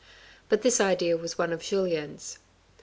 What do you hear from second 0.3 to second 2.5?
But this idea was one of Julien's.